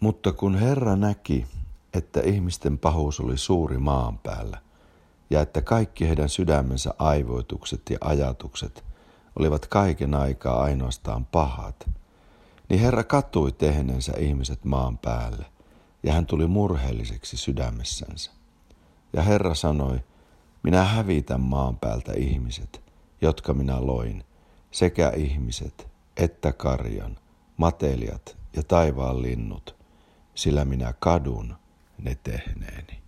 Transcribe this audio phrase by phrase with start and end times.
[0.00, 1.46] Mutta kun Herra näki,
[1.94, 4.58] että ihmisten pahuus oli suuri maan päällä,
[5.30, 8.84] ja että kaikki heidän sydämensä aivoitukset ja ajatukset
[9.38, 11.90] olivat kaiken aikaa ainoastaan pahat,
[12.68, 15.44] niin Herra katui tehneensä ihmiset maan päälle,
[16.02, 18.30] ja hän tuli murheelliseksi sydämessänsä.
[19.12, 20.00] Ja Herra sanoi,
[20.62, 22.82] minä hävitän maan päältä ihmiset,
[23.20, 24.24] jotka minä loin,
[24.70, 27.18] sekä ihmiset että karjan,
[27.56, 29.79] matelijat ja taivaan linnut,
[30.40, 31.56] sillä minä kadun
[31.98, 33.02] ne tehneeni.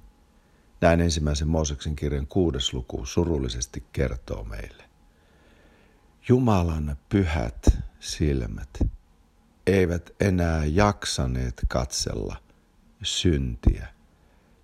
[0.81, 4.85] Näin ensimmäisen Mooseksen kirjan kuudes luku surullisesti kertoo meille.
[6.29, 8.79] Jumalan pyhät silmät
[9.67, 12.37] eivät enää jaksaneet katsella
[13.03, 13.89] syntiä,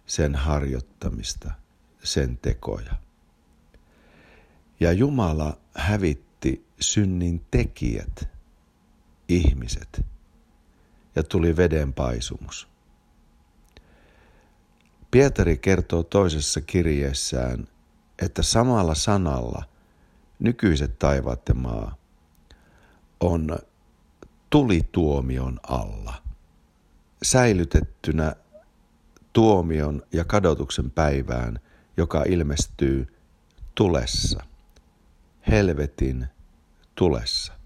[0.07, 1.53] sen harjoittamista,
[2.03, 2.95] sen tekoja.
[4.81, 8.29] Ja Jumala hävitti synnin tekijät,
[9.29, 10.07] ihmiset,
[11.17, 12.69] ja tuli vedenpaisumus.
[15.11, 17.69] Pietari kertoo toisessa kirjeessään,
[18.23, 19.65] että samalla sanalla
[20.39, 21.97] nykyiset taivaat ja maa
[23.21, 23.59] on
[24.51, 26.15] tulituomion alla,
[27.23, 28.37] säilytettynä
[29.33, 31.61] tuomion ja kadotuksen päivään,
[31.97, 33.17] joka ilmestyy
[33.75, 34.43] tulessa,
[35.51, 36.27] helvetin
[36.95, 37.58] tulessa.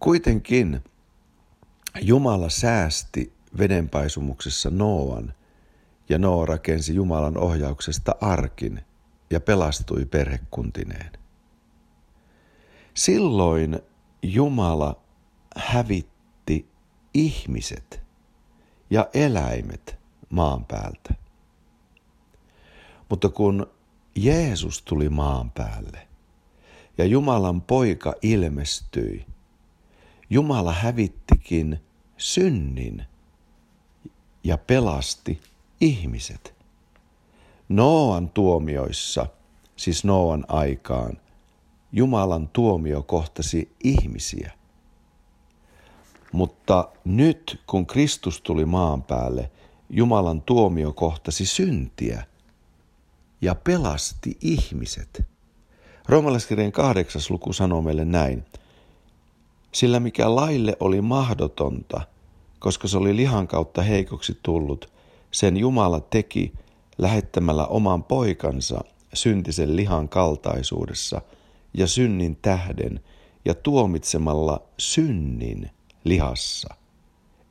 [0.00, 0.84] Kuitenkin
[2.00, 5.34] Jumala säästi vedenpaisumuksessa Noan,
[6.08, 8.80] ja Noa rakensi Jumalan ohjauksesta arkin
[9.30, 11.12] ja pelastui perhekuntineen.
[12.94, 13.78] Silloin
[14.22, 15.00] Jumala
[15.56, 16.66] hävitti
[17.14, 18.02] ihmiset
[18.90, 19.98] ja eläimet
[20.30, 21.14] maan päältä.
[23.08, 23.66] Mutta kun
[24.16, 26.08] Jeesus tuli maan päälle
[26.98, 29.26] ja Jumalan poika ilmestyi,
[30.30, 31.80] Jumala hävittikin
[32.16, 33.04] synnin
[34.44, 35.40] ja pelasti
[35.80, 36.54] ihmiset.
[37.68, 39.26] Noan tuomioissa,
[39.76, 41.18] siis Noan aikaan,
[41.92, 44.52] Jumalan tuomio kohtasi ihmisiä.
[46.32, 49.50] Mutta nyt, kun Kristus tuli maan päälle,
[49.90, 52.26] Jumalan tuomio kohtasi syntiä
[53.40, 55.24] ja pelasti ihmiset.
[56.08, 58.44] Roomalaiskirjan kahdeksas luku sanoo meille näin.
[59.72, 62.00] Sillä mikä laille oli mahdotonta–
[62.58, 64.92] koska se oli lihan kautta heikoksi tullut,
[65.30, 66.52] sen Jumala teki
[66.98, 68.84] lähettämällä oman poikansa
[69.14, 71.22] syntisen lihan kaltaisuudessa
[71.74, 73.00] ja synnin tähden
[73.44, 75.70] ja tuomitsemalla synnin
[76.04, 76.74] lihassa,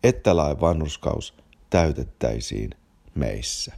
[0.04, 1.34] että lain vanhuskaus
[1.70, 2.70] täytettäisiin
[3.16, 3.74] meissä.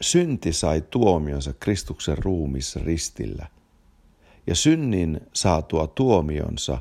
[0.00, 3.46] Synti sai tuomionsa Kristuksen ruumissa ristillä,
[4.48, 6.78] ja synnin saatua tuomionsa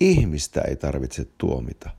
[0.00, 1.90] Ihmistä ei tarvitse tuomita.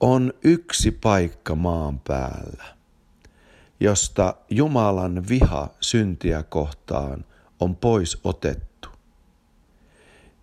[0.00, 2.64] On yksi paikka maan päällä,
[3.80, 7.24] josta Jumalan viha syntiä kohtaan
[7.60, 8.88] on pois otettu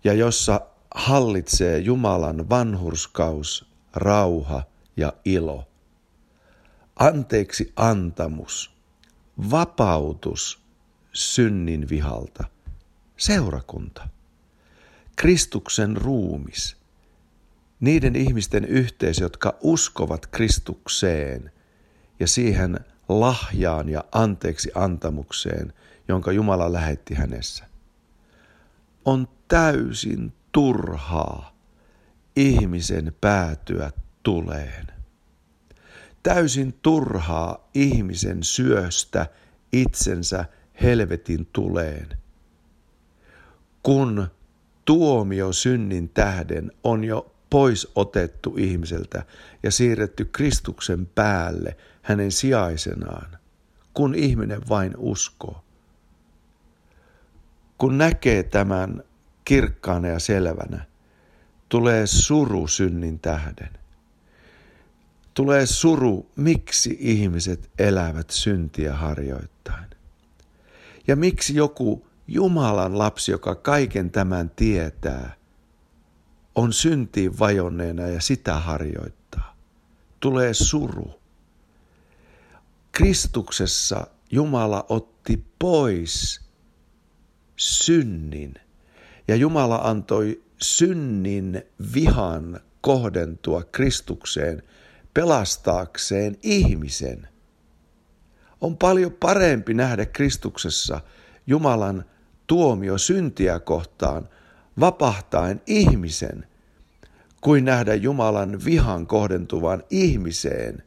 [0.04, 0.60] ja jossa
[0.94, 4.62] hallitsee Jumalan vanhurskaus, rauha
[4.96, 5.68] ja ilo.
[6.96, 8.70] Anteeksi antamus,
[9.50, 10.67] vapautus
[11.18, 12.44] synnin vihalta,
[13.16, 14.08] seurakunta.
[15.16, 16.76] Kristuksen ruumis,
[17.80, 21.52] niiden ihmisten yhteisö, jotka uskovat Kristukseen
[22.20, 25.72] ja siihen lahjaan ja anteeksi antamukseen,
[26.08, 27.64] jonka Jumala lähetti hänessä.
[29.04, 31.56] On täysin turhaa
[32.36, 33.90] ihmisen päätyä
[34.22, 34.86] tuleen.
[36.22, 39.26] Täysin turhaa ihmisen syöstä
[39.72, 40.44] itsensä
[40.82, 42.08] helvetin tuleen,
[43.82, 44.28] kun
[44.84, 49.24] tuomio synnin tähden on jo pois otettu ihmiseltä
[49.62, 53.38] ja siirretty Kristuksen päälle hänen sijaisenaan,
[53.94, 55.64] kun ihminen vain uskoo.
[57.78, 59.02] Kun näkee tämän
[59.44, 60.84] kirkkaana ja selvänä,
[61.68, 63.70] tulee suru synnin tähden.
[65.34, 69.97] Tulee suru, miksi ihmiset elävät syntiä harjoittain.
[71.08, 75.36] Ja miksi joku Jumalan lapsi, joka kaiken tämän tietää,
[76.54, 79.56] on syntiin vajonneena ja sitä harjoittaa.
[80.20, 81.20] Tulee suru.
[82.92, 86.40] Kristuksessa Jumala otti pois
[87.56, 88.54] synnin
[89.28, 91.62] ja Jumala antoi synnin
[91.94, 94.62] vihan kohdentua Kristukseen
[95.14, 97.28] pelastaakseen ihmisen.
[98.60, 101.00] On paljon parempi nähdä Kristuksessa
[101.46, 102.04] Jumalan
[102.46, 104.28] tuomio syntiä kohtaan,
[104.80, 106.46] vapahtaen ihmisen,
[107.40, 110.82] kuin nähdä Jumalan vihan kohdentuvan ihmiseen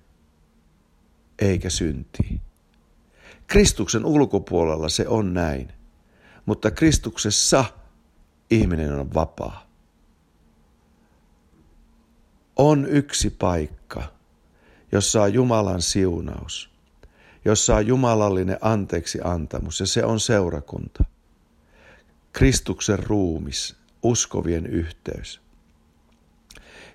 [1.40, 2.42] eikä syntiin.
[3.48, 5.74] Kristuksen ulkopuolella se on näin,
[6.46, 7.66] mutta Kristuksessa
[8.50, 9.68] ihminen on vapaa.
[12.56, 14.04] On yksi paikka,
[14.92, 16.71] jossa on Jumalan siunaus,
[17.46, 21.04] jossa on jumalallinen anteeksi antamus ja se on seurakunta.
[22.34, 25.42] Kristuksen ruumis, uskovien yhteys.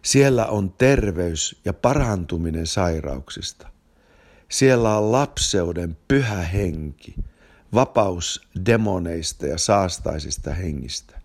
[0.03, 3.69] Siellä on terveys ja parantuminen sairauksista.
[4.49, 7.15] Siellä on lapseuden pyhä henki,
[7.75, 11.21] vapaus demoneista ja saastaisista hengistä.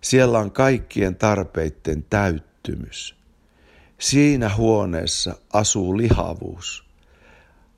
[0.00, 3.16] Siellä on kaikkien tarpeiden täyttymys.
[3.98, 6.83] Siinä huoneessa asuu lihavuus.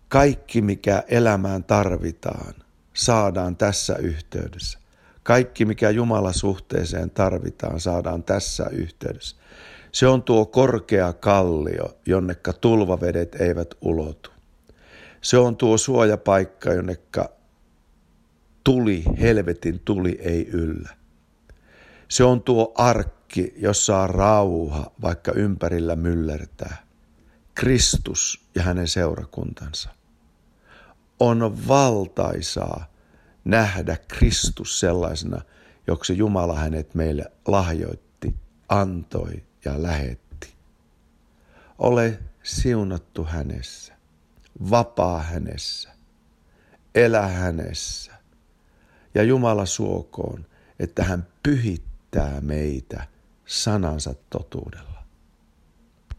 [0.09, 2.55] Kaikki, mikä elämään tarvitaan,
[2.95, 4.79] saadaan tässä yhteydessä.
[5.23, 9.37] Kaikki, mikä Jumala suhteeseen tarvitaan, saadaan tässä yhteydessä.
[9.93, 14.31] Se on tuo korkea kallio, jonnekka tulvavedet eivät ulotu.
[15.21, 17.31] Se on tuo suojapaikka, jonnekka
[18.65, 20.91] tuli, helvetin tuli ei yllä.
[22.09, 26.86] Se on tuo arkki, jossa on rauha, vaikka ympärillä myllertää.
[27.57, 29.91] Kristus ja hänen seurakuntansa.
[31.21, 32.87] On valtaisaa
[33.45, 35.41] nähdä Kristus sellaisena,
[35.87, 38.35] joksi Jumala hänet meille lahjoitti,
[38.69, 40.55] antoi ja lähetti.
[41.79, 43.95] Ole siunattu hänessä,
[44.71, 45.91] vapaa hänessä,
[46.95, 48.13] elä hänessä.
[49.15, 50.47] Ja Jumala suokoon,
[50.79, 53.07] että hän pyhittää meitä
[53.47, 54.96] sanansa totuudella.